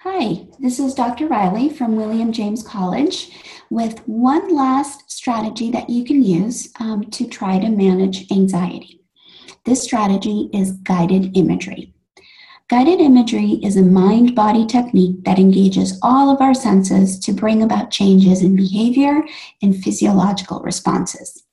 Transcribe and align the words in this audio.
Hi, 0.00 0.46
this 0.58 0.78
is 0.78 0.92
Dr. 0.92 1.26
Riley 1.26 1.70
from 1.70 1.96
William 1.96 2.30
James 2.30 2.62
College 2.62 3.30
with 3.70 4.06
one 4.06 4.54
last 4.54 5.10
strategy 5.10 5.70
that 5.70 5.88
you 5.88 6.04
can 6.04 6.22
use 6.22 6.70
um, 6.78 7.04
to 7.12 7.26
try 7.26 7.58
to 7.58 7.70
manage 7.70 8.30
anxiety. 8.30 9.00
This 9.64 9.82
strategy 9.82 10.50
is 10.52 10.72
guided 10.72 11.34
imagery. 11.34 11.94
Guided 12.68 13.00
imagery 13.00 13.52
is 13.62 13.78
a 13.78 13.82
mind 13.82 14.34
body 14.34 14.66
technique 14.66 15.24
that 15.24 15.38
engages 15.38 15.98
all 16.02 16.28
of 16.28 16.42
our 16.42 16.54
senses 16.54 17.18
to 17.20 17.32
bring 17.32 17.62
about 17.62 17.90
changes 17.90 18.42
in 18.42 18.54
behavior 18.54 19.22
and 19.62 19.82
physiological 19.82 20.60
responses. 20.60 21.45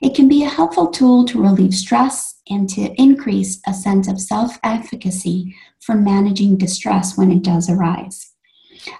It 0.00 0.14
can 0.14 0.28
be 0.28 0.44
a 0.44 0.48
helpful 0.48 0.88
tool 0.88 1.24
to 1.26 1.42
relieve 1.42 1.74
stress 1.74 2.40
and 2.48 2.68
to 2.70 2.94
increase 3.00 3.60
a 3.66 3.74
sense 3.74 4.08
of 4.08 4.20
self 4.20 4.58
efficacy 4.62 5.54
for 5.80 5.94
managing 5.94 6.56
distress 6.56 7.16
when 7.16 7.30
it 7.30 7.42
does 7.42 7.68
arise. 7.68 8.32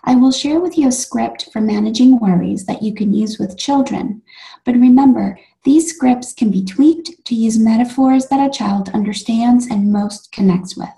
I 0.04 0.14
will 0.14 0.32
share 0.32 0.60
with 0.60 0.78
you 0.78 0.88
a 0.88 0.92
script 0.92 1.50
for 1.52 1.60
managing 1.60 2.18
worries 2.18 2.66
that 2.66 2.82
you 2.82 2.94
can 2.94 3.12
use 3.12 3.38
with 3.38 3.58
children, 3.58 4.22
but 4.64 4.74
remember, 4.74 5.38
these 5.64 5.94
scripts 5.94 6.32
can 6.32 6.50
be 6.50 6.64
tweaked 6.64 7.24
to 7.24 7.34
use 7.34 7.58
metaphors 7.58 8.26
that 8.26 8.46
a 8.46 8.50
child 8.50 8.90
understands 8.90 9.66
and 9.66 9.92
most 9.92 10.32
connects 10.32 10.76
with. 10.76 10.90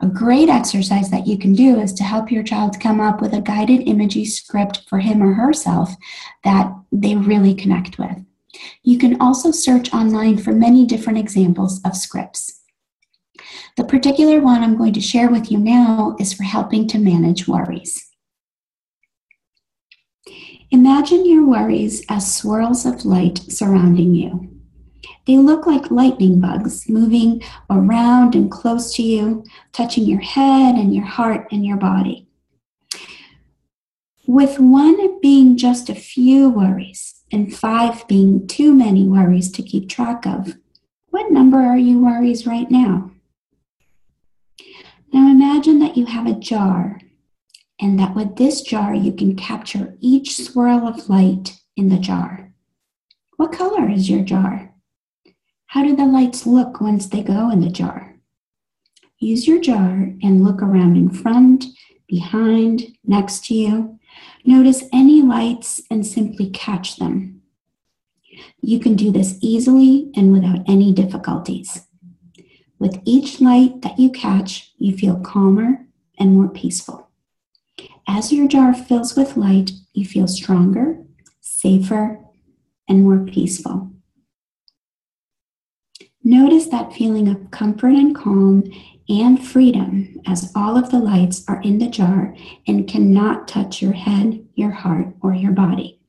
A 0.00 0.06
great 0.06 0.48
exercise 0.48 1.10
that 1.10 1.26
you 1.26 1.36
can 1.36 1.54
do 1.54 1.80
is 1.80 1.92
to 1.94 2.04
help 2.04 2.30
your 2.30 2.44
child 2.44 2.78
come 2.78 3.00
up 3.00 3.20
with 3.20 3.34
a 3.34 3.40
guided 3.40 3.88
imagery 3.88 4.24
script 4.24 4.82
for 4.88 5.00
him 5.00 5.22
or 5.22 5.34
herself 5.34 5.94
that 6.44 6.72
they 6.92 7.16
really 7.16 7.54
connect 7.54 7.98
with. 7.98 8.16
You 8.88 8.96
can 8.96 9.20
also 9.20 9.50
search 9.50 9.92
online 9.92 10.38
for 10.38 10.52
many 10.52 10.86
different 10.86 11.18
examples 11.18 11.78
of 11.84 11.94
scripts. 11.94 12.62
The 13.76 13.84
particular 13.84 14.40
one 14.40 14.62
I'm 14.62 14.78
going 14.78 14.94
to 14.94 15.00
share 15.02 15.28
with 15.28 15.52
you 15.52 15.58
now 15.58 16.16
is 16.18 16.32
for 16.32 16.44
helping 16.44 16.88
to 16.88 16.98
manage 16.98 17.46
worries. 17.46 18.08
Imagine 20.70 21.26
your 21.26 21.44
worries 21.46 22.02
as 22.08 22.34
swirls 22.34 22.86
of 22.86 23.04
light 23.04 23.40
surrounding 23.52 24.14
you. 24.14 24.48
They 25.26 25.36
look 25.36 25.66
like 25.66 25.90
lightning 25.90 26.40
bugs 26.40 26.88
moving 26.88 27.42
around 27.68 28.34
and 28.34 28.50
close 28.50 28.94
to 28.94 29.02
you, 29.02 29.44
touching 29.72 30.04
your 30.04 30.22
head 30.22 30.76
and 30.76 30.94
your 30.94 31.04
heart 31.04 31.46
and 31.52 31.62
your 31.62 31.76
body. 31.76 32.26
With 34.26 34.58
one 34.58 35.20
being 35.20 35.58
just 35.58 35.90
a 35.90 35.94
few 35.94 36.48
worries 36.48 36.97
and 37.30 37.54
five 37.54 38.06
being 38.08 38.46
too 38.46 38.74
many 38.74 39.06
worries 39.06 39.50
to 39.52 39.62
keep 39.62 39.88
track 39.88 40.26
of, 40.26 40.56
what 41.10 41.30
number 41.30 41.58
are 41.58 41.78
you 41.78 42.00
worries 42.00 42.46
right 42.46 42.70
now? 42.70 43.10
Now 45.12 45.30
imagine 45.30 45.78
that 45.80 45.96
you 45.96 46.06
have 46.06 46.26
a 46.26 46.34
jar 46.34 47.00
and 47.80 47.98
that 47.98 48.14
with 48.14 48.36
this 48.36 48.62
jar 48.62 48.94
you 48.94 49.12
can 49.12 49.36
capture 49.36 49.96
each 50.00 50.36
swirl 50.36 50.86
of 50.86 51.08
light 51.08 51.58
in 51.76 51.88
the 51.88 51.98
jar. 51.98 52.52
What 53.36 53.52
color 53.52 53.88
is 53.88 54.10
your 54.10 54.22
jar? 54.22 54.74
How 55.66 55.84
do 55.84 55.94
the 55.94 56.06
lights 56.06 56.46
look 56.46 56.80
once 56.80 57.06
they 57.06 57.22
go 57.22 57.50
in 57.50 57.60
the 57.60 57.70
jar? 57.70 58.16
Use 59.18 59.46
your 59.46 59.60
jar 59.60 60.12
and 60.22 60.44
look 60.44 60.62
around 60.62 60.96
in 60.96 61.10
front, 61.10 61.66
behind, 62.08 62.96
next 63.04 63.44
to 63.46 63.54
you. 63.54 63.98
Notice 64.44 64.84
any 64.92 65.22
lights 65.22 65.80
and 65.90 66.06
simply 66.06 66.50
catch 66.50 66.96
them. 66.96 67.42
You 68.60 68.80
can 68.80 68.96
do 68.96 69.10
this 69.12 69.38
easily 69.40 70.10
and 70.16 70.32
without 70.32 70.68
any 70.68 70.92
difficulties. 70.92 71.86
With 72.78 73.00
each 73.04 73.40
light 73.40 73.82
that 73.82 73.98
you 73.98 74.10
catch, 74.10 74.72
you 74.78 74.96
feel 74.96 75.20
calmer 75.20 75.86
and 76.18 76.34
more 76.34 76.48
peaceful. 76.48 77.10
As 78.06 78.32
your 78.32 78.48
jar 78.48 78.72
fills 78.72 79.16
with 79.16 79.36
light, 79.36 79.72
you 79.92 80.06
feel 80.06 80.26
stronger, 80.26 81.04
safer, 81.40 82.20
and 82.88 83.02
more 83.02 83.24
peaceful. 83.24 83.92
Notice 86.24 86.66
that 86.66 86.92
feeling 86.92 87.28
of 87.28 87.50
comfort 87.50 87.94
and 87.94 88.14
calm 88.14 88.64
and 89.08 89.42
freedom 89.42 90.20
as 90.26 90.52
all 90.54 90.76
of 90.76 90.90
the 90.90 90.98
lights 90.98 91.44
are 91.48 91.62
in 91.62 91.78
the 91.78 91.88
jar 91.88 92.34
and 92.66 92.88
cannot 92.88 93.48
touch 93.48 93.80
your 93.80 93.92
head, 93.92 94.44
your 94.54 94.70
heart, 94.70 95.14
or 95.22 95.32
your 95.32 95.52
body. 95.52 96.00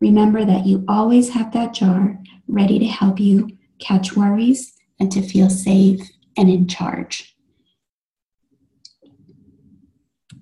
Remember 0.00 0.44
that 0.44 0.66
you 0.66 0.84
always 0.88 1.30
have 1.30 1.52
that 1.52 1.74
jar 1.74 2.18
ready 2.48 2.78
to 2.78 2.86
help 2.86 3.20
you 3.20 3.48
catch 3.78 4.16
worries 4.16 4.72
and 4.98 5.12
to 5.12 5.20
feel 5.20 5.50
safe 5.50 6.00
and 6.36 6.48
in 6.48 6.66
charge. 6.66 7.36